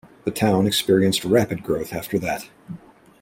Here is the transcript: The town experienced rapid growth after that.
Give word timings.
The 0.25 0.31
town 0.31 0.65
experienced 0.65 1.23
rapid 1.23 1.61
growth 1.61 1.93
after 1.93 2.17
that. 2.17 2.49